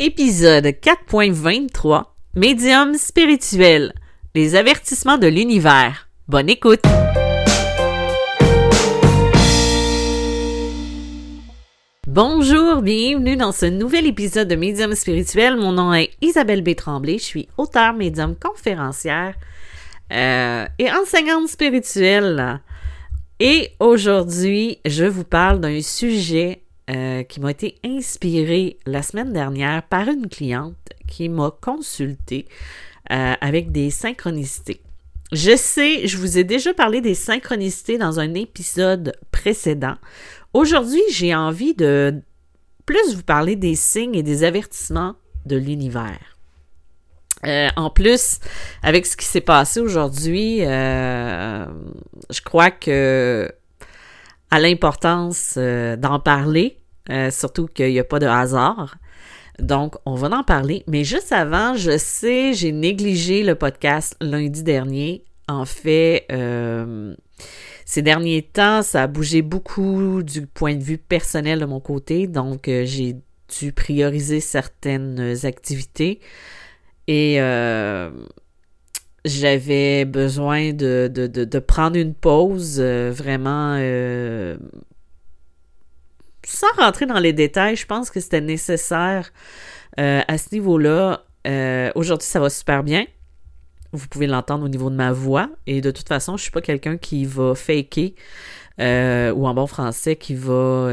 [0.00, 2.04] Épisode 4.23
[2.36, 3.92] Médium spirituel
[4.32, 6.08] Les avertissements de l'univers.
[6.28, 6.82] Bonne écoute!
[12.06, 15.56] Bonjour, bienvenue dans ce nouvel épisode de Médium spirituel.
[15.56, 16.76] Mon nom est Isabelle B.
[16.76, 17.18] Tremblay.
[17.18, 19.34] Je suis auteure, médium, conférencière
[20.12, 22.60] euh, et enseignante spirituelle.
[23.40, 29.82] Et aujourd'hui, je vous parle d'un sujet euh, qui m'a été inspiré la semaine dernière
[29.82, 30.74] par une cliente
[31.06, 32.46] qui m'a consulté
[33.10, 34.80] euh, avec des synchronicités.
[35.30, 39.96] Je sais, je vous ai déjà parlé des synchronicités dans un épisode précédent.
[40.54, 42.22] Aujourd'hui, j'ai envie de
[42.86, 46.38] plus vous parler des signes et des avertissements de l'univers.
[47.44, 48.38] Euh, en plus,
[48.82, 53.52] avec ce qui s'est passé aujourd'hui, je crois que
[54.50, 56.78] à l'importance d'en parler
[57.10, 58.96] euh, surtout qu'il n'y a pas de hasard.
[59.58, 60.84] Donc, on va en parler.
[60.86, 65.24] Mais juste avant, je sais, j'ai négligé le podcast lundi dernier.
[65.48, 67.14] En fait, euh,
[67.86, 72.26] ces derniers temps, ça a bougé beaucoup du point de vue personnel de mon côté.
[72.26, 73.16] Donc, euh, j'ai
[73.58, 76.20] dû prioriser certaines activités.
[77.06, 77.38] Et
[79.28, 83.76] j'avais besoin de, de, de, prendre une pause vraiment
[86.48, 89.30] sans rentrer dans les détails, je pense que c'était nécessaire
[90.00, 91.24] euh, à ce niveau-là.
[91.46, 93.04] Euh, aujourd'hui, ça va super bien.
[93.92, 95.50] Vous pouvez l'entendre au niveau de ma voix.
[95.66, 98.14] Et de toute façon, je ne suis pas quelqu'un qui va faker
[98.80, 100.90] euh, ou en bon français qui va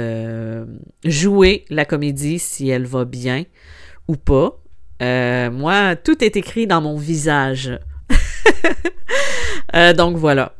[1.04, 3.44] jouer la comédie si elle va bien
[4.08, 4.60] ou pas.
[5.00, 7.80] moi, tout est écrit dans mon visage.
[9.96, 10.54] donc voilà.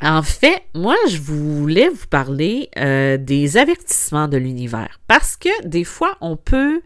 [0.00, 5.84] En fait, moi, je voulais vous parler euh, des avertissements de l'univers parce que des
[5.84, 6.82] fois, on peut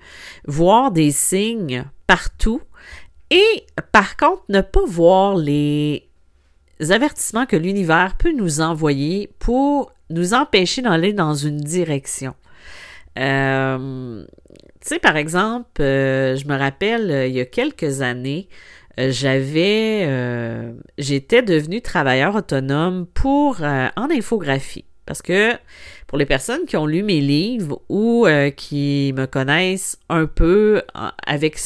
[0.47, 2.61] voir des signes partout
[3.31, 6.11] et par contre, ne pas voir les
[6.91, 12.35] avertissements que l'univers peut nous envoyer pour nous empêcher d'aller dans une direction.
[13.19, 14.25] Euh,
[14.81, 20.05] tu sais, par exemple, euh, je me rappelle, il y a quelques années, euh, j'avais,
[20.07, 24.85] euh, j'étais devenue travailleur autonome pour euh, en infographie.
[25.05, 25.53] Parce que
[26.07, 28.27] pour les personnes qui ont lu mes livres ou
[28.57, 30.83] qui me connaissent un peu
[31.25, 31.59] avec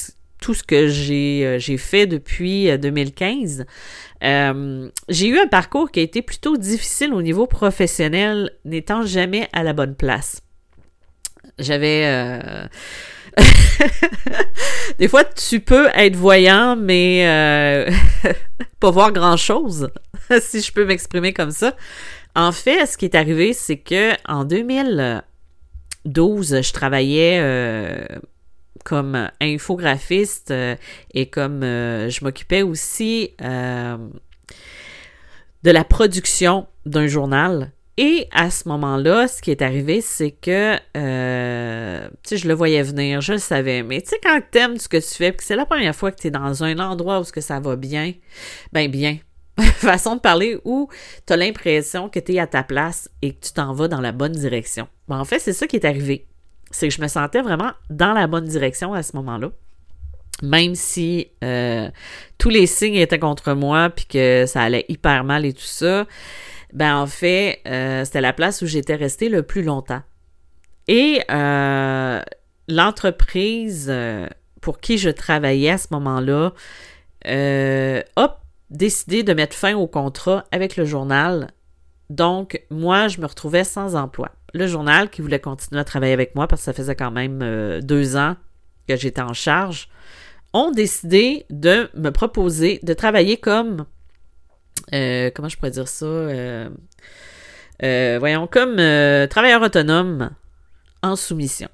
[0.42, 3.64] tout ce que j'ai, j'ai fait depuis 2015,
[4.20, 9.62] j'ai eu un parcours qui a été plutôt difficile au niveau professionnel, n'étant jamais à
[9.62, 10.42] la bonne place.
[11.58, 12.68] J'avais
[14.98, 17.90] des fois, tu peux être voyant, mais euh,
[18.80, 19.90] pas voir grand-chose,
[20.40, 21.74] si je peux m'exprimer comme ça.
[22.34, 28.04] En fait, ce qui est arrivé, c'est que en 2012, je travaillais euh,
[28.84, 30.76] comme infographiste euh,
[31.12, 33.34] et comme je m'occupais aussi
[35.62, 37.72] de la production d'un journal
[38.02, 42.54] et à ce moment-là, ce qui est arrivé, c'est que, euh, tu sais, je le
[42.54, 43.82] voyais venir, je le savais.
[43.82, 46.10] Mais tu sais, quand tu aimes ce que tu fais, que c'est la première fois
[46.10, 48.14] que tu es dans un endroit où ce que ça va bien,
[48.72, 49.18] ben bien,
[49.74, 50.88] façon de parler, où
[51.26, 54.00] tu as l'impression que tu es à ta place et que tu t'en vas dans
[54.00, 54.88] la bonne direction.
[55.06, 56.26] Ben, en fait, c'est ça qui est arrivé.
[56.70, 59.50] C'est que je me sentais vraiment dans la bonne direction à ce moment-là
[60.42, 61.90] même si euh,
[62.38, 66.06] tous les signes étaient contre moi puis que ça allait hyper mal et tout ça,
[66.72, 70.02] ben en fait, euh, c'était la place où j'étais restée le plus longtemps.
[70.88, 72.20] Et euh,
[72.68, 74.26] l'entreprise euh,
[74.60, 76.52] pour qui je travaillais à ce moment-là
[77.24, 81.50] a décidé de mettre fin au contrat avec le journal.
[82.08, 84.30] Donc, moi, je me retrouvais sans emploi.
[84.54, 87.80] Le journal qui voulait continuer à travailler avec moi parce que ça faisait quand même
[87.82, 88.36] deux ans
[88.88, 89.88] que j'étais en charge,
[90.52, 93.86] ont décidé de me proposer de travailler comme
[94.92, 96.06] euh, comment je pourrais dire ça?
[96.06, 96.68] Euh,
[97.82, 98.76] euh, voyons, comme
[99.28, 100.30] travailleur autonome
[101.02, 101.68] en soumission.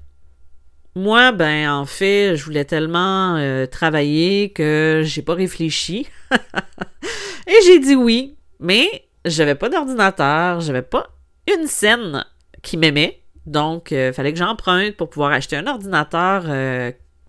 [0.95, 3.37] Moi, ben, en fait, je voulais tellement
[3.71, 6.07] travailler que j'ai pas réfléchi.
[7.47, 11.07] Et j'ai dit oui, mais j'avais pas d'ordinateur, j'avais pas
[11.55, 12.25] une scène
[12.63, 13.21] qui m'aimait.
[13.45, 16.45] Donc, il fallait que j'emprunte pour pouvoir acheter un ordinateur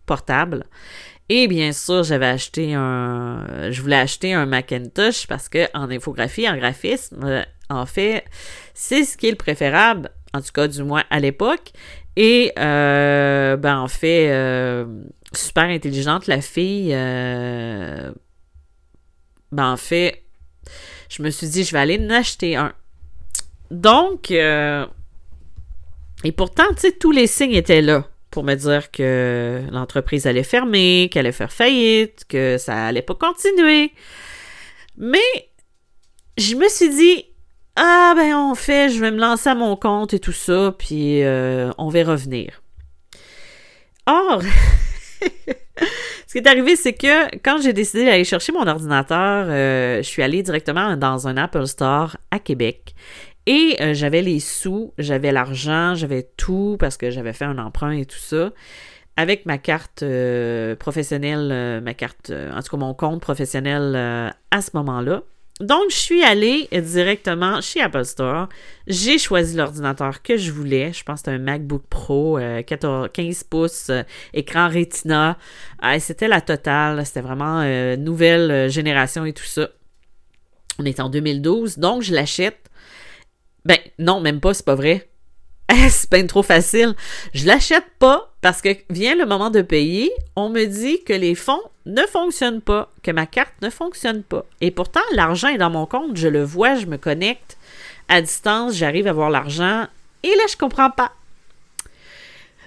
[0.07, 0.65] portable.
[1.29, 6.49] Et bien sûr, j'avais acheté un, je voulais acheter un Macintosh parce que en infographie,
[6.49, 8.25] en graphisme, euh, en fait,
[8.73, 11.73] c'est ce qui est le préférable, en tout cas du moins à l'époque.
[12.17, 14.87] Et euh, ben en fait, euh,
[15.33, 16.93] super intelligente la fille.
[16.93, 18.15] ben
[19.53, 20.25] en fait,
[21.11, 22.73] je me suis dit je vais aller en acheter un.
[23.71, 24.87] Donc et
[26.33, 28.09] pourtant, tu sais, tous les signes étaient là.
[28.31, 33.15] Pour me dire que l'entreprise allait fermer, qu'elle allait faire faillite, que ça allait pas
[33.15, 33.93] continuer.
[34.97, 35.19] Mais
[36.37, 37.25] je me suis dit,
[37.77, 41.23] ah ben on fait, je vais me lancer à mon compte et tout ça, puis
[41.23, 42.63] euh, on va revenir.
[44.07, 44.43] Or,
[46.27, 50.09] ce qui est arrivé, c'est que quand j'ai décidé d'aller chercher mon ordinateur, euh, je
[50.09, 52.95] suis allée directement dans un Apple Store à Québec.
[53.49, 57.93] Et euh, j'avais les sous, j'avais l'argent, j'avais tout parce que j'avais fait un emprunt
[57.93, 58.53] et tout ça.
[59.17, 60.05] Avec ma carte
[60.79, 63.97] professionnelle, ma carte, en tout cas mon compte professionnel
[64.53, 65.25] à ce moment-là.
[65.61, 68.49] Donc, je suis allée directement chez Apple Store.
[68.87, 70.93] J'ai choisi l'ordinateur que je voulais.
[70.93, 74.03] Je pense que c'était un MacBook Pro 14, 15 pouces, euh,
[74.35, 75.37] écran Retina.
[75.99, 77.05] c'était la totale.
[77.05, 79.69] C'était vraiment euh, nouvelle euh, génération et tout ça.
[80.79, 81.79] On est en 2012.
[81.79, 82.68] Donc, je l'achète.
[83.69, 85.09] Ben, non, même pas, c'est pas vrai.
[85.91, 86.95] c'est pas trop facile.
[87.35, 90.11] Je l'achète pas parce que vient le moment de payer.
[90.37, 94.47] On me dit que les fonds ne fonctionne pas, que ma carte ne fonctionne pas.
[94.63, 97.59] Et pourtant, l'argent est dans mon compte, je le vois, je me connecte
[98.09, 99.87] à distance, j'arrive à voir l'argent.
[100.23, 101.13] Et là, je comprends pas.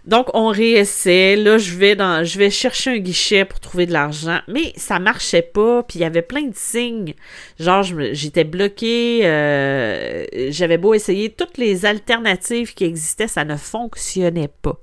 [0.06, 1.36] Donc, on réessaie.
[1.36, 5.00] Là, je vais dans, je vais chercher un guichet pour trouver de l'argent, mais ça
[5.00, 5.83] marchait pas.
[5.83, 7.13] Puis il y avait plein de signes.
[7.59, 9.21] Genre, j'étais bloqué.
[9.24, 14.80] Euh, j'avais beau essayer toutes les alternatives qui existaient, ça ne fonctionnait pas.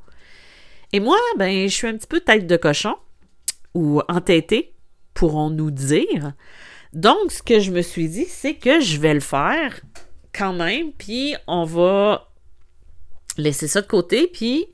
[0.93, 2.95] Et moi, ben, je suis un petit peu tête de cochon
[3.75, 4.73] ou entêté,
[5.15, 6.33] pourrons-nous dire.
[6.93, 9.81] Donc, ce que je me suis dit, c'est que je vais le faire
[10.33, 12.31] quand même, puis on va
[13.37, 14.67] laisser ça de côté, puis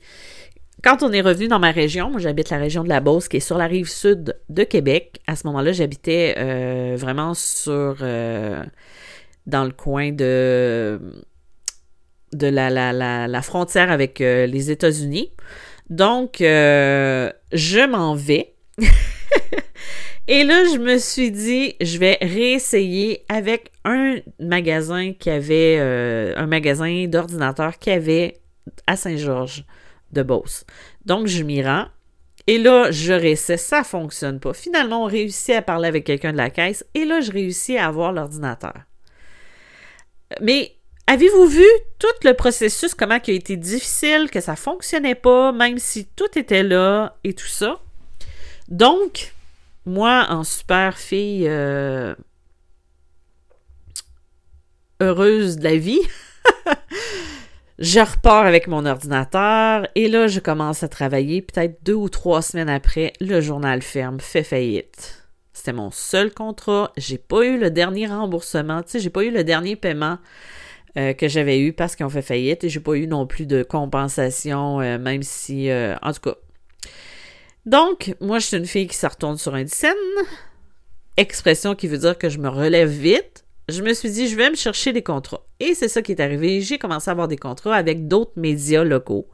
[0.83, 3.37] quand on est revenu dans ma région, moi j'habite la région de la Beauce qui
[3.37, 5.21] est sur la rive sud de Québec.
[5.27, 8.63] À ce moment-là, j'habitais euh, vraiment sur euh,
[9.47, 10.99] dans le coin de
[12.33, 15.31] de la, la, frontière avec euh, les États-Unis.
[15.89, 18.55] Donc, je m'en vais
[20.27, 26.47] Et là, je me suis dit, je vais réessayer avec un magasin qui avait, un
[26.47, 28.41] magasin d'ordinateurs qui avait
[28.87, 29.65] à Saint-Georges
[30.15, 30.65] de Beauce.
[31.05, 31.87] Donc, je m'y rends.
[32.47, 34.53] Et là, je réessaie, ça fonctionne pas.
[34.53, 37.87] Finalement, on réussit à parler avec quelqu'un de la caisse et là, je réussis à
[37.87, 38.81] avoir l'ordinateur.
[40.41, 40.75] Mais
[41.07, 41.65] avez-vous vu
[41.97, 46.37] tout le processus, comment il a été difficile, que ça fonctionnait pas, même si tout
[46.37, 47.79] était là et tout ça?
[48.67, 49.33] Donc,
[49.85, 52.13] moi, en super fille euh,
[54.99, 56.01] heureuse de la vie,
[57.79, 61.41] je repars avec mon ordinateur et là, je commence à travailler.
[61.41, 65.27] Peut-être deux ou trois semaines après, le journal ferme, fait faillite.
[65.53, 66.91] C'était mon seul contrat.
[66.97, 68.83] J'ai pas eu le dernier remboursement.
[68.83, 70.17] Tu sais, j'ai pas eu le dernier paiement
[70.97, 73.45] euh, que j'avais eu parce qu'ils ont fait faillite et j'ai pas eu non plus
[73.45, 76.35] de compensation, euh, même si, en tout cas,
[77.65, 79.93] donc, moi, je suis une fille qui se retourne sur un scène.
[81.17, 83.44] Expression qui veut dire que je me relève vite.
[83.67, 85.45] Je me suis dit, je vais me chercher des contrats.
[85.59, 86.61] Et c'est ça qui est arrivé.
[86.61, 89.27] J'ai commencé à avoir des contrats avec d'autres médias locaux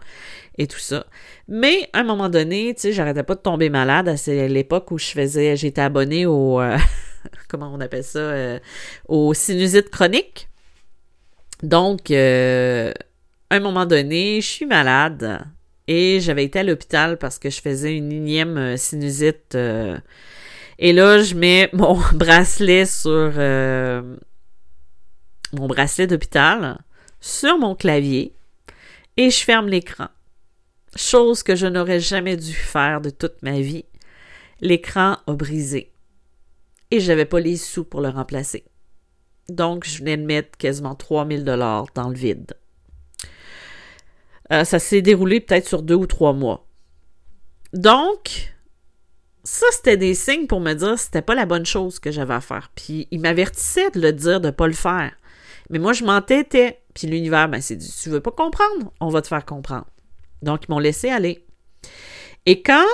[0.58, 1.06] et tout ça.
[1.48, 4.14] Mais à un moment donné, tu sais, j'arrêtais pas de tomber malade.
[4.18, 6.78] C'est l'époque où je faisais, j'étais abonnée au, euh,
[7.48, 8.60] comment on appelle ça, euh,
[9.08, 10.48] au sinusite chronique.
[11.64, 12.92] Donc, euh,
[13.50, 15.42] à un moment donné, je suis malade.
[15.88, 19.58] Et j'avais été à l'hôpital parce que je faisais une énième euh, sinusite.
[20.80, 23.32] Et là, je mets mon bracelet sur
[25.54, 26.80] mon bracelet d'hôpital
[27.20, 28.34] sur mon clavier
[29.18, 30.08] et je ferme l'écran.
[30.96, 33.86] Chose que je n'aurais jamais dû faire de toute ma vie.
[34.60, 35.92] L'écran a brisé
[36.92, 38.66] et j'avais pas les sous pour le remplacer.
[39.50, 42.54] Donc, je venais de mettre quasiment 3000 dollars dans le vide.
[44.52, 46.68] Euh, ça s'est déroulé peut-être sur deux ou trois mois.
[47.74, 48.54] Donc,
[49.44, 52.34] ça, c'était des signes pour me dire que c'était pas la bonne chose que j'avais
[52.34, 52.72] à faire.
[52.76, 55.14] Puis, il m'avertissait de le dire, de pas le faire.
[55.72, 56.82] Mais moi, je m'entêtais.
[56.94, 58.94] Puis l'univers, ben, c'est dit, tu veux pas comprendre?
[59.00, 59.88] On va te faire comprendre.
[60.44, 61.46] Donc, ils m'ont laissé aller.
[62.46, 62.86] Et quand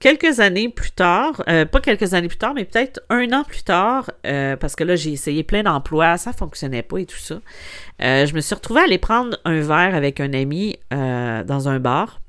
[0.00, 3.62] quelques années plus tard, euh, pas quelques années plus tard, mais peut-être un an plus
[3.62, 7.40] tard, euh, parce que là, j'ai essayé plein d'emplois, ça fonctionnait pas et tout ça.
[8.02, 11.80] Euh, je me suis retrouvée à aller prendre un verre avec un ami dans un
[11.80, 12.20] bar.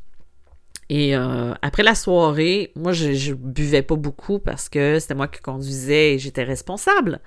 [0.90, 5.40] Et après la soirée, moi, je, je buvais pas beaucoup parce que c'était moi qui
[5.40, 7.22] conduisais et j'étais responsable.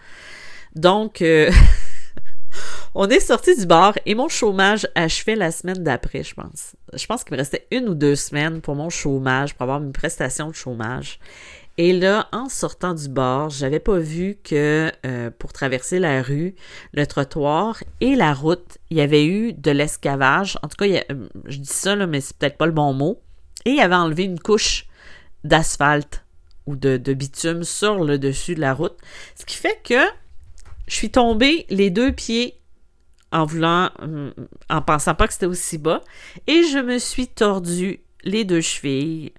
[0.75, 1.25] Donc,
[2.94, 6.76] On est sorti du bar et mon chômage achevait la semaine d'après, je pense.
[6.92, 9.92] Je pense qu'il me restait une ou deux semaines pour mon chômage, pour avoir une
[9.92, 11.18] prestation de chômage.
[11.76, 16.54] Et là, en sortant du bar, j'avais pas vu que euh, pour traverser la rue,
[16.92, 20.56] le trottoir et la route, il y avait eu de l'escavage.
[20.62, 23.20] En tout cas, euh, je dis ça, là, mais c'est peut-être pas le bon mot.
[23.64, 24.87] Et il avait enlevé une couche
[25.42, 26.25] d'asphalte
[26.66, 28.96] ou de, de, bitume sur le dessus de la route.
[29.34, 30.00] Ce qui fait que
[30.86, 32.60] je suis tombée les deux pieds
[33.32, 33.90] en voulant,
[34.70, 36.02] en pensant pas que c'était aussi bas.
[36.46, 39.32] Et je me suis tordu les deux chevilles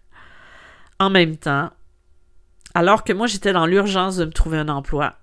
[1.00, 1.70] en même temps.
[2.74, 5.16] Alors que moi, j'étais dans l'urgence de me trouver un emploi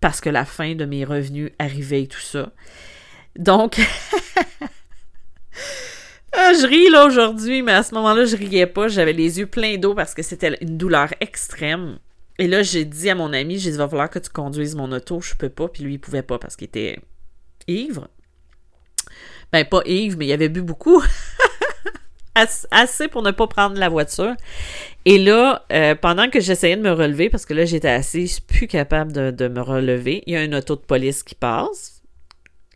[0.00, 2.50] parce que la fin de mes revenus arrivait et tout ça.
[3.36, 3.78] Donc,
[6.32, 8.88] ah, je ris là aujourd'hui, mais à ce moment-là, je riais pas.
[8.88, 11.98] J'avais les yeux pleins d'eau parce que c'était une douleur extrême.
[12.42, 14.90] Et là, j'ai dit à mon ami, j'ai dit, va falloir que tu conduises mon
[14.90, 15.68] auto, je peux pas.
[15.68, 16.98] Puis lui, il pouvait pas parce qu'il était
[17.68, 18.08] ivre.
[19.52, 21.00] Ben, pas ivre, mais il avait bu beaucoup.
[22.34, 24.34] assez pour ne pas prendre la voiture.
[25.04, 28.66] Et là, euh, pendant que j'essayais de me relever, parce que là, j'étais assise, plus
[28.66, 32.02] capable de, me relever, il y a un auto de police qui passe.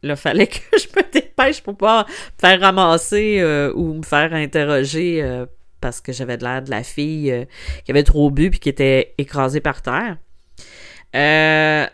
[0.04, 4.32] Là, fallait que je me dépêche pour pas me faire ramasser euh, ou me faire
[4.32, 5.44] interroger euh,
[5.80, 7.47] parce que j'avais de l'air de la fille
[7.85, 10.18] qui avait trop bu puis qui était écrasée par terre.
[11.14, 11.88] ce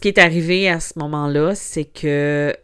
[0.00, 2.54] qui est arrivé à ce moment-là, c'est que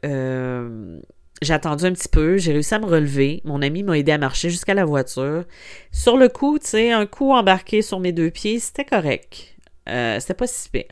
[1.43, 3.41] j'ai attendu un petit peu, j'ai réussi à me relever.
[3.45, 5.45] Mon ami m'a aidé à marcher jusqu'à la voiture.
[5.91, 9.57] Sur le coup, tu sais, un coup embarqué sur mes deux pieds, c'était correct.
[9.89, 10.85] Euh, c'était pas si pire.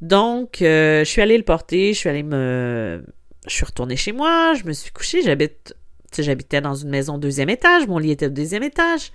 [0.00, 3.04] Donc, euh, je suis allée le porter, je suis allée me.
[3.46, 5.74] Je suis retournée chez moi, je me suis couchée, j'habite.
[6.16, 9.12] J'habitais dans une maison deuxième étage, mon lit était au deuxième étage.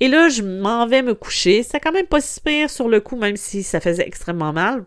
[0.00, 1.62] Et là, je m'en vais me coucher.
[1.62, 4.84] C'était quand même pas si pire sur le coup, même si ça faisait extrêmement mal.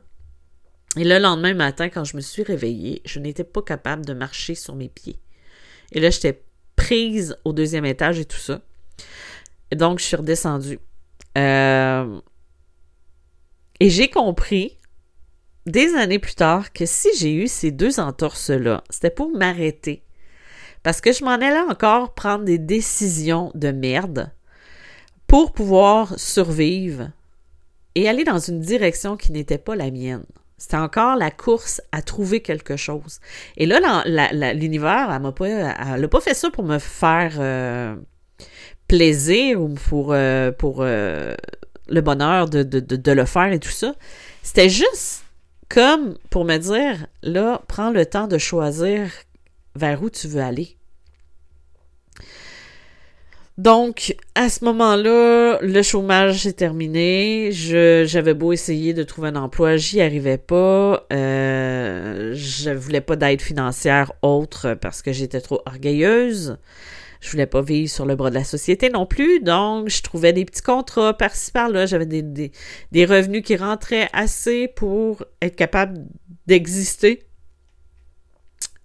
[0.98, 4.56] Et le lendemain matin, quand je me suis réveillée, je n'étais pas capable de marcher
[4.56, 5.20] sur mes pieds.
[5.92, 6.42] Et là, j'étais
[6.76, 8.62] prise au deuxième étage et tout ça.
[9.72, 10.80] Et donc, je suis redescendue.
[11.38, 12.20] Euh,
[13.80, 14.78] et j'ai compris,
[15.66, 20.05] des années plus tard, que si j'ai eu ces deux entorses-là, c'était pour m'arrêter.
[20.86, 24.30] Parce que je m'en allais encore prendre des décisions de merde
[25.26, 27.10] pour pouvoir survivre
[27.96, 30.26] et aller dans une direction qui n'était pas la mienne.
[30.60, 33.20] C'était encore la course à trouver quelque chose.
[33.58, 34.04] Et là,
[34.54, 37.96] l'univers, elle m'a pas, pas fait ça pour me faire euh,
[38.88, 41.36] plaisir ou pour, euh, euh,
[41.88, 43.96] le bonheur de, de, le faire et tout ça.
[44.44, 45.24] C'était juste
[45.68, 49.10] comme pour me dire, là, prends le temps de choisir
[49.76, 50.78] vers où tu veux aller.
[53.58, 57.52] Donc, à ce moment-là, le chômage est terminé.
[57.54, 61.06] j'avais beau essayer de trouver un emploi, j'y arrivais pas.
[61.14, 66.58] Euh, je voulais pas d'aide financière autre parce que j'étais trop orgueilleuse.
[67.22, 69.40] Je voulais pas vivre sur le bras de la société non plus.
[69.40, 71.86] Donc, je trouvais des petits contrats par-ci par-là.
[71.86, 76.06] J'avais des revenus qui rentraient assez pour être capable
[76.46, 77.25] d'exister.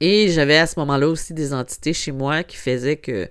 [0.01, 3.29] Et j'avais à ce moment-là aussi des entités chez moi qui faisaient que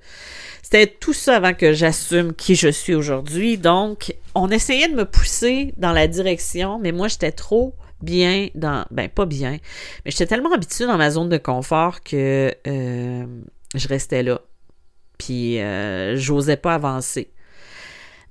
[0.61, 3.57] c'était tout ça avant que j'assume qui je suis aujourd'hui.
[3.57, 8.85] Donc, on essayait de me pousser dans la direction, mais moi, j'étais trop bien dans.
[8.91, 9.57] Ben, pas bien,
[10.05, 13.25] mais j'étais tellement habituée dans ma zone de confort que euh,
[13.73, 14.41] je restais là.
[15.17, 17.31] Puis, euh, j'osais pas avancer.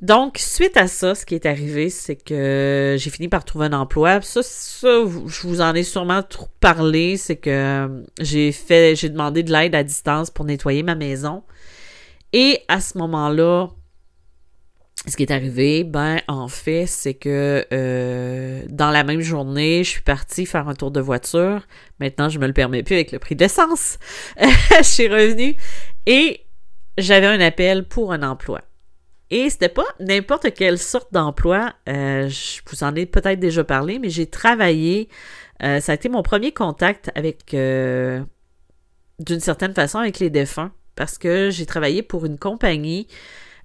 [0.01, 3.73] Donc, suite à ça, ce qui est arrivé, c'est que j'ai fini par trouver un
[3.73, 4.21] emploi.
[4.23, 4.89] Ça, ça,
[5.27, 7.17] je vous en ai sûrement trop parlé.
[7.17, 11.43] C'est que j'ai fait, j'ai demandé de l'aide à distance pour nettoyer ma maison.
[12.33, 13.71] Et à ce moment-là,
[15.07, 19.91] ce qui est arrivé, ben en fait, c'est que euh, dans la même journée, je
[19.91, 21.67] suis partie faire un tour de voiture.
[21.99, 23.99] Maintenant, je me le permets plus avec le prix d'essence.
[24.41, 25.57] je suis revenue
[26.07, 26.45] et
[26.99, 28.61] j'avais un appel pour un emploi.
[29.31, 31.75] Et c'était pas n'importe quelle sorte d'emploi.
[31.89, 35.09] Euh, je vous en ai peut-être déjà parlé, mais j'ai travaillé.
[35.63, 41.17] Euh, ça a été mon premier contact avec, d'une certaine façon, avec les défunts parce
[41.17, 43.07] que j'ai travaillé pour une compagnie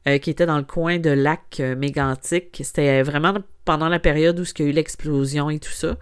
[0.07, 2.61] euh, qui était dans le coin de lac euh, mégantique.
[2.63, 3.33] C'était vraiment
[3.65, 5.97] pendant la période où il y a eu l'explosion et tout ça.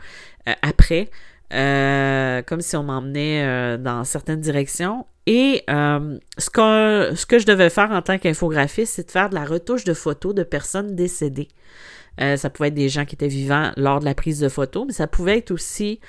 [1.53, 5.05] Euh, comme si on m'emmenait dans certaines directions.
[5.27, 9.35] Et ce, que, ce que je devais faire en tant qu'infographiste, c'est de faire de
[9.35, 11.49] la retouche de photos de personnes décédées.
[12.17, 14.93] ça pouvait être des gens qui étaient vivants lors de la prise de photos, mais
[14.93, 15.99] ça pouvait être aussi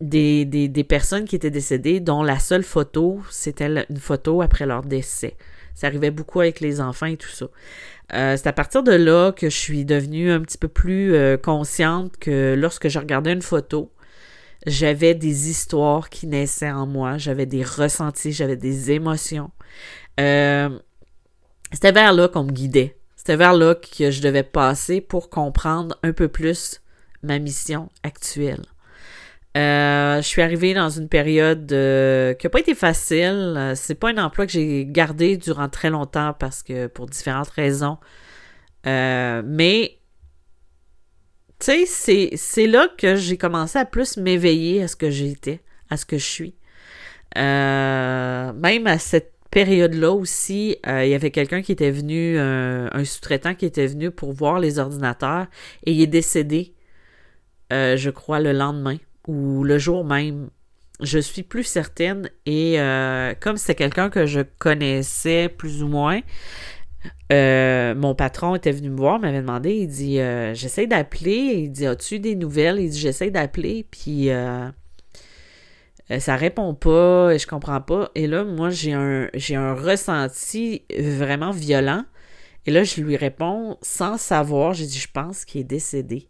[0.00, 5.36] des, personnes qui étaient décédées dont la seule photo, c'était une photo après leur décès.
[5.74, 7.46] Ça arrivait beaucoup avec les enfants et tout ça.
[8.12, 11.36] Euh, c'est à partir de là que je suis devenue un petit peu plus euh,
[11.36, 13.92] consciente que lorsque je regardais une photo,
[14.66, 19.50] j'avais des histoires qui naissaient en moi, j'avais des ressentis, j'avais des émotions.
[20.20, 20.78] Euh,
[21.72, 22.96] c'était vers là qu'on me guidait.
[23.16, 26.82] C'était vers là que je devais passer pour comprendre un peu plus
[27.22, 28.62] ma mission actuelle.
[29.56, 33.54] Euh, je suis arrivée dans une période euh, qui n'a pas été facile.
[33.56, 37.50] Euh, c'est pas un emploi que j'ai gardé durant très longtemps parce que pour différentes
[37.50, 37.98] raisons.
[38.84, 39.98] mais
[41.60, 45.96] tu sais, c'est là que j'ai commencé à plus m'éveiller à ce que j'étais, à
[45.96, 46.56] ce que je suis.
[47.36, 53.66] même à cette période-là aussi, il y avait quelqu'un qui était venu, un sous-traitant qui
[53.66, 55.46] était venu pour voir les ordinateurs
[55.86, 56.74] et il est décédé,
[57.70, 60.50] je crois, le lendemain ou le jour même.
[61.00, 66.20] Je suis plus certaine et euh, comme c'était quelqu'un que je connaissais plus ou moins,
[67.32, 71.72] euh, mon patron était venu me voir, m'avait demandé, il dit euh, j'essaie d'appeler, il
[71.72, 72.78] dit as-tu des nouvelles?
[72.78, 74.28] Il dit j'essaie d'appeler puis
[76.18, 78.10] ça répond pas, je comprends pas.
[78.14, 82.04] Et là moi j'ai un j'ai un ressenti vraiment violent.
[82.66, 86.28] Et là je lui réponds sans savoir, j'ai dit je pense qu'il est décédé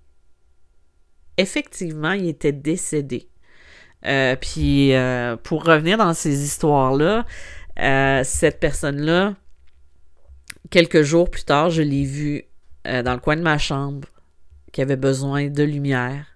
[1.37, 3.29] effectivement, il était décédé.
[4.07, 7.25] Euh, puis euh, pour revenir dans ces histoires-là,
[7.81, 9.35] euh, cette personne-là,
[10.71, 12.45] quelques jours plus tard, je l'ai vu
[12.85, 14.07] dans le coin de ma chambre,
[14.71, 16.27] qui avait besoin de lumière.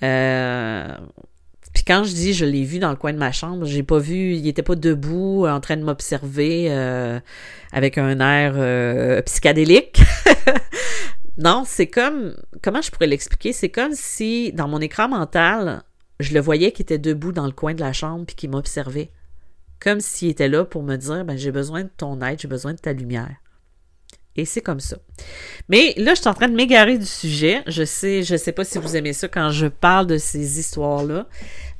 [0.00, 3.98] puis quand je dis je l'ai vu dans le coin de ma chambre, j'ai pas
[3.98, 6.70] vu, il était pas debout en train de m'observer
[7.70, 10.00] avec un air psychédélique.
[11.38, 13.52] Non, c'est comme, comment je pourrais l'expliquer?
[13.52, 15.84] C'est comme si, dans mon écran mental,
[16.18, 19.10] je le voyais qui était debout dans le coin de la chambre puis qui m'observait.
[19.80, 22.74] Comme s'il était là pour me dire, ben, j'ai besoin de ton aide, j'ai besoin
[22.74, 23.36] de ta lumière.
[24.34, 24.98] Et c'est comme ça.
[25.68, 27.62] Mais là, je suis en train de m'égarer du sujet.
[27.68, 31.26] Je sais, je sais pas si vous aimez ça quand je parle de ces histoires-là.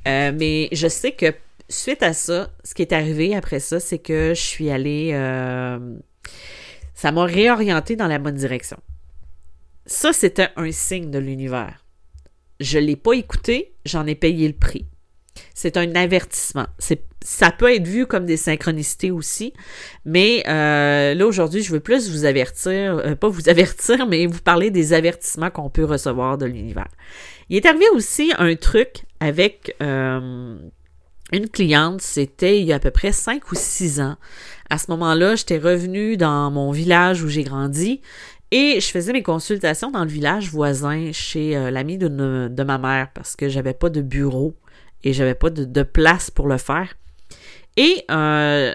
[0.06, 1.34] Euh, mais je sais que
[1.68, 5.10] suite à ça, ce qui est arrivé après ça, c'est que je suis allée.
[5.14, 5.96] Euh,
[6.94, 8.78] ça m'a réorienté dans la bonne direction.
[9.88, 11.82] Ça, c'était un signe de l'univers.
[12.60, 14.86] Je ne l'ai pas écouté, j'en ai payé le prix.
[15.54, 16.66] C'est un avertissement.
[17.24, 19.54] ça peut être vu comme des synchronicités aussi,
[20.04, 24.42] mais euh, là aujourd'hui, je veux plus vous avertir, euh, pas vous avertir, mais vous
[24.42, 26.88] parler des avertissements qu'on peut recevoir de l'univers.
[27.48, 30.58] Il est arrivé aussi un truc avec euh,
[31.32, 34.16] une cliente, c'était il y a à peu près cinq ou six ans.
[34.68, 38.02] À ce moment-là, j'étais revenue dans mon village où j'ai grandi
[38.50, 43.08] et je faisais mes consultations dans le village voisin chez euh, l'ami de, ma mère
[43.12, 44.54] parce que j'avais pas de bureau
[45.04, 46.94] et j'avais pas de, place pour le faire.
[47.76, 48.74] Et euh,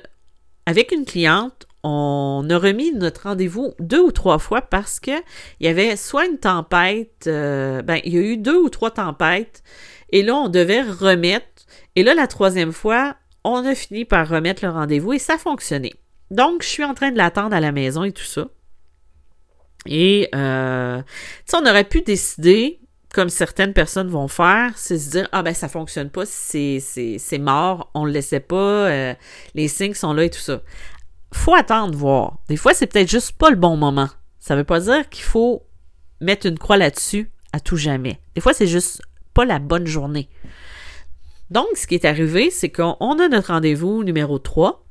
[0.65, 5.11] avec une cliente, on a remis notre rendez-vous deux ou trois fois parce que
[5.59, 8.91] il y avait soit une tempête, euh, ben il y a eu deux ou trois
[8.91, 9.63] tempêtes
[10.11, 11.47] et là on devait remettre.
[11.95, 15.93] Et là la troisième fois, on a fini par remettre le rendez-vous et ça fonctionnait.
[16.31, 18.47] Donc je suis en train de l'attendre à la maison et tout ça.
[19.85, 21.01] Et, euh,
[21.53, 22.79] on aurait pu décider,
[23.13, 27.37] comme certaines personnes vont faire, c'est se dire, ah ben ça fonctionne pas, c'est, c'est,
[27.37, 29.13] mort, on le laissait pas, euh,
[29.55, 30.61] les signes sont là et tout ça.
[31.31, 32.39] Faut attendre voir.
[32.47, 34.09] Des fois, c'est peut-être juste pas le bon moment.
[34.39, 35.63] Ça veut pas dire qu'il faut
[36.21, 38.19] mettre une croix là-dessus à tout jamais.
[38.35, 39.01] Des fois, c'est juste
[39.33, 40.29] pas la bonne journée.
[41.49, 44.82] Donc, ce qui est arrivé, c'est qu'on a notre rendez-vous numéro 3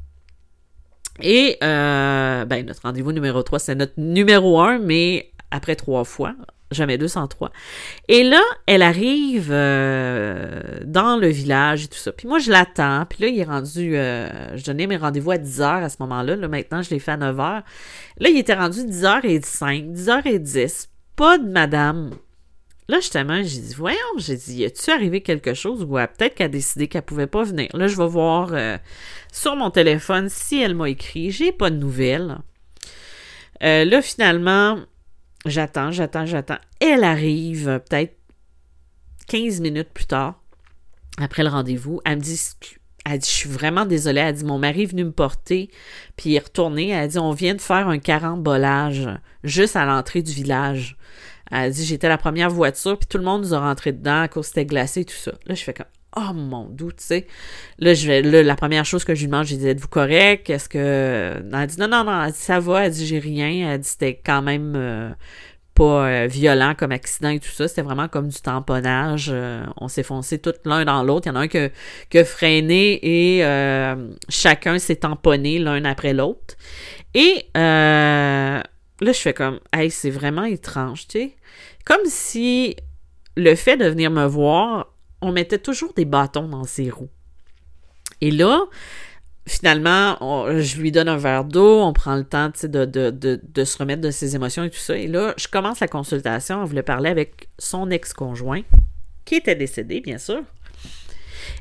[1.20, 6.34] et euh, ben, notre rendez-vous numéro 3, c'est notre numéro 1, mais après trois fois,
[6.70, 7.50] jamais 203.
[8.08, 12.12] Et là, elle arrive euh, dans le village et tout ça.
[12.12, 13.04] Puis moi, je l'attends.
[13.08, 13.96] Puis là, il est rendu...
[13.96, 16.36] Euh, je donnais mes rendez-vous à 10h à ce moment-là.
[16.36, 17.36] Là, maintenant, je l'ai fait à 9h.
[17.36, 20.88] Là, il était rendu 10h05, 10h10.
[21.16, 22.10] Pas de madame.
[22.88, 26.48] Là, justement, j'ai dit, voyons, j'ai dit, a-tu arrivé quelque chose ou peut-être qu'elle a
[26.48, 27.68] décidé qu'elle pouvait pas venir?
[27.74, 28.76] Là, je vais voir euh,
[29.32, 31.30] sur mon téléphone si elle m'a écrit.
[31.30, 32.38] J'ai pas de nouvelles.
[33.62, 34.80] Euh, là, finalement,
[35.46, 36.58] j'attends, j'attends, j'attends.
[36.80, 38.16] Elle arrive peut-être
[39.28, 40.42] 15 minutes plus tard,
[41.18, 42.00] après le rendez-vous.
[42.04, 42.40] Elle me dit,
[43.04, 44.20] elle dit, je suis vraiment désolée.
[44.20, 45.70] Elle dit, mon mari est venu me porter,
[46.16, 46.88] puis il est retourné.
[46.88, 49.08] Elle dit, on vient de faire un carambolage
[49.44, 50.96] juste à l'entrée du village.
[51.52, 54.28] Elle dit j'étais la première voiture, puis tout le monde nous a rentré dedans à
[54.28, 55.32] cause c'était glacé et tout ça.
[55.46, 57.26] Là, je fais comme Oh mon doute, tu sais.
[57.78, 60.50] Là, je vais, là, la première chose que je lui demande, j'ai dit Êtes-vous correct?
[60.50, 61.42] Est-ce que.
[61.52, 63.72] Elle dit non, non, non, elle dit ça va, elle dit j'ai rien.
[63.72, 65.10] Elle dit c'était quand même euh,
[65.74, 67.66] pas euh, violent comme accident et tout ça.
[67.66, 69.30] C'était vraiment comme du tamponnage.
[69.32, 71.28] Euh, on s'est foncé tout l'un dans l'autre.
[71.28, 73.42] Il y en a un qui a, freiné et
[74.28, 76.56] chacun s'est tamponné l'un après l'autre.
[77.14, 77.46] Et
[79.02, 81.36] là, je fais comme Hey, c'est vraiment étrange, tu sais.
[81.84, 82.76] Comme si
[83.36, 87.10] le fait de venir me voir, on mettait toujours des bâtons dans ses roues.
[88.20, 88.64] Et là,
[89.46, 90.16] finalement,
[90.60, 94.10] je lui donne un verre d'eau, on prend le temps de, de, se remettre de
[94.10, 94.96] ses émotions et tout ça.
[94.96, 98.62] Et là, je commence la consultation, on voulait parler avec son ex-conjoint.
[99.24, 100.42] qui était décédé, bien sûr.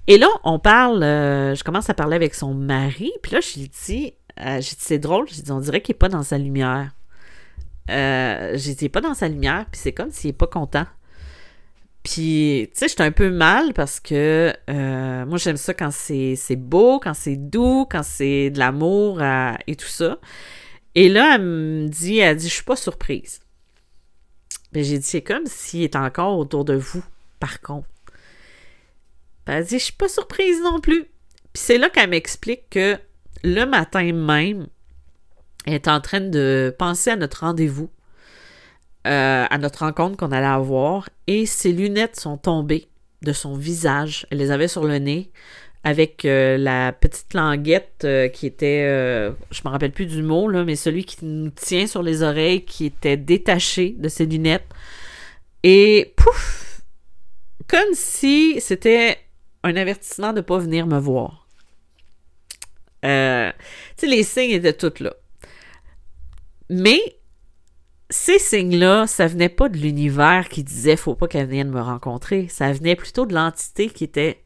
[0.07, 3.59] Et là, on parle, euh, je commence à parler avec son mari, puis là, je
[3.59, 6.91] lui dis, euh, c'est drôle, j'ai dit, on dirait qu'il n'est pas dans sa lumière.
[7.89, 10.85] Euh, n'est pas dans sa lumière, puis c'est comme s'il n'est pas content.
[12.03, 16.55] Puis, tu sais, j'étais un peu mal parce que euh, moi, j'aime ça quand c'est
[16.55, 19.21] beau, quand c'est doux, quand c'est de l'amour
[19.67, 20.17] et tout ça.
[20.95, 23.39] Et là, elle me dit, elle dit, je suis pas surprise.
[24.73, 27.03] Mais j'ai dit, c'est comme s'il est encore autour de vous,
[27.39, 27.87] par contre.
[29.45, 31.03] elle dit, je suis pas surprise non plus.
[31.53, 32.97] Puis c'est là qu'elle m'explique que
[33.43, 34.67] le matin même,
[35.65, 37.89] elle est en train de penser à notre rendez-vous
[39.07, 42.87] euh, à notre rencontre qu'on allait avoir et ses lunettes sont tombées
[43.23, 44.27] de son visage.
[44.29, 45.31] Elle les avait sur le nez
[45.83, 50.63] avec euh, la petite languette euh, qui était, je me rappelle plus du mot, là,
[50.63, 54.69] mais celui qui nous tient sur les oreilles, qui était détaché de ses lunettes.
[55.63, 56.83] Et pouf!
[57.67, 59.17] Comme si c'était
[59.63, 61.47] un avertissement de ne pas venir me voir.
[63.01, 63.53] tu sais,
[64.03, 65.15] les signes étaient tous là.
[66.73, 67.01] Mais
[68.09, 72.47] ces signes-là, ça venait pas de l'univers qui disait faut pas qu'elle vienne me rencontrer.
[72.47, 74.41] Ça venait plutôt de l'entité qui était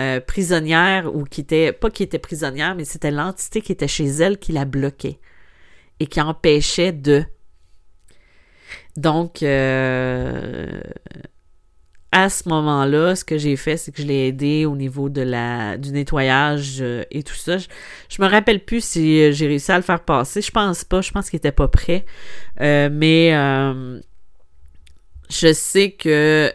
[0.00, 4.06] euh, prisonnière ou qui était pas qui était prisonnière, mais c'était l'entité qui était chez
[4.06, 5.20] elle qui la bloquait
[6.00, 7.26] et qui empêchait de.
[8.96, 10.80] Donc, euh,
[12.14, 15.20] à ce moment-là, ce que j'ai fait, c'est que je l'ai aidé au niveau de
[15.20, 17.58] la du nettoyage euh, et tout ça.
[17.58, 17.66] Je,
[18.20, 20.40] me rappelle plus si euh, j'ai réussi à le faire passer.
[20.40, 21.00] Je pense pas.
[21.00, 22.04] Je pense qu'il était pas prêt.
[22.60, 23.30] Euh, mais
[25.28, 26.52] je sais que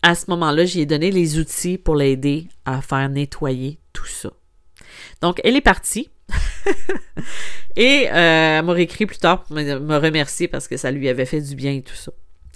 [0.00, 4.30] à ce moment-là, j'ai donné les outils pour l'aider à faire nettoyer tout ça.
[5.20, 6.08] Donc, elle est partie.
[7.76, 11.42] et elle m'a réécrit plus tard pour me remercier parce que ça lui avait fait
[11.42, 12.12] du bien et tout ça.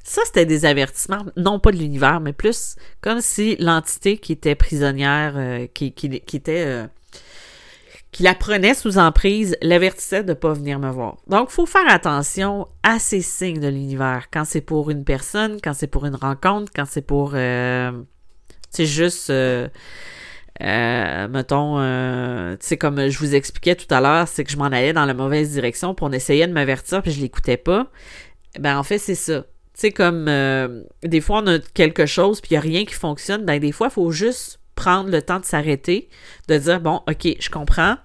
[0.07, 4.55] Ça, c'était des avertissements, non pas de l'univers, mais plus comme si l'entité qui était
[4.55, 6.65] prisonnière, euh, qui, qui, était.
[6.65, 6.87] Euh,
[8.13, 11.17] qui la prenait sous emprise, l'avertissait de ne pas venir me voir.
[11.27, 14.29] Donc, il faut faire attention à ces signes de l'univers.
[14.33, 17.33] Quand c'est pour une personne, quand c'est pour une rencontre, quand c'est pour.
[17.35, 17.91] Euh,
[18.71, 19.29] c'est juste.
[20.61, 24.93] mettons, tu sais, comme je vous expliquais tout à l'heure, c'est que je m'en allais
[24.93, 27.89] dans la mauvaise direction, pour on essayait de m'avertir, puis je l'écoutais pas.
[28.61, 29.45] Ben, en fait, c'est ça.
[29.77, 32.87] Tu sais, comme euh, des fois, on a quelque chose, puis il n'y a rien
[32.87, 33.45] qui fonctionne.
[33.45, 36.09] Ben, des fois, il faut juste prendre le temps de s'arrêter,
[36.49, 37.97] de dire, bon, OK, je comprends,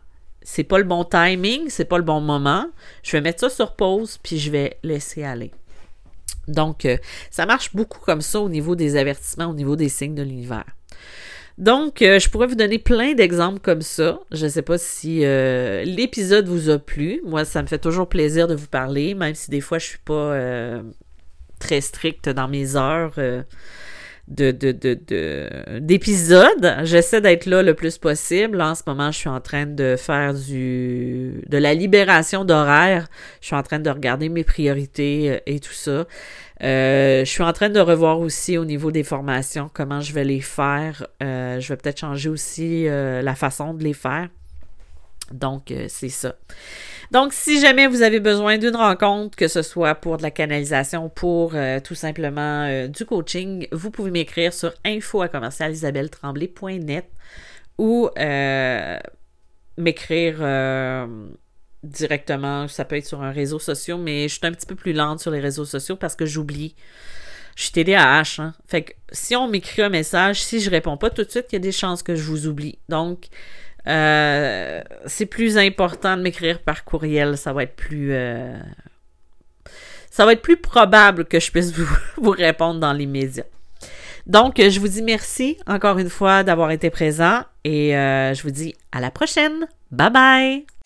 [0.42, 2.66] c'est pas le bon timing, c'est pas le bon moment.
[3.04, 5.52] Je vais mettre ça sur pause, puis je vais laisser aller.
[6.50, 6.98] Donc, euh,
[7.30, 10.66] ça marche beaucoup comme ça au niveau des avertissements, au niveau des signes de l'univers.
[11.58, 14.20] Donc, euh, je pourrais vous donner plein d'exemples comme ça.
[14.32, 17.22] Je ne sais pas si l'épisode vous a plu.
[17.24, 20.00] Moi, ça me fait toujours plaisir de vous parler, même si des fois je suis
[20.00, 20.36] pas
[21.62, 23.44] très strict dans mes heures euh,
[24.28, 24.52] de,
[25.80, 26.76] d'épisodes.
[26.84, 28.62] J'essaie d'être là le plus possible.
[28.62, 33.08] en ce moment, je suis en train de faire du de la libération d'horaire.
[33.40, 36.06] Je suis en train de regarder mes priorités euh, et tout ça.
[36.64, 40.26] Euh, je suis en train de revoir aussi au niveau des formations comment je vais
[40.26, 41.08] les faire.
[41.22, 44.28] je vais peut-être changer aussi la façon de les faire.
[45.34, 46.36] Donc, c'est ça.
[47.12, 51.10] Donc, si jamais vous avez besoin d'une rencontre, que ce soit pour de la canalisation,
[51.10, 55.22] pour euh, tout simplement euh, du coaching, vous pouvez m'écrire sur info
[57.78, 59.00] ou euh,
[59.78, 61.08] m'écrire
[61.84, 62.68] directement.
[62.70, 65.20] Ça peut être sur un réseau social, mais je suis un petit peu plus lente
[65.20, 66.76] sur les réseaux sociaux parce que j'oublie.
[67.58, 68.24] Je suis TDAH.
[68.38, 68.54] Hein?
[68.68, 71.56] Fait que si on m'écrit un message, si je réponds pas tout de suite, il
[71.56, 72.80] y a des chances que je vous oublie.
[72.88, 73.28] Donc,
[73.88, 77.38] euh, c'est plus important de m'écrire par courriel.
[77.38, 78.14] Ça va être plus.
[78.14, 78.58] Euh,
[80.10, 81.72] ça va être plus probable que je puisse
[82.18, 83.46] vous, répondre dans l'immédiat.
[84.28, 88.52] Donc, je vous dis merci encore une fois d'avoir été présent et euh, je vous
[88.52, 89.68] dis à la prochaine.
[89.92, 90.81] Bye bye!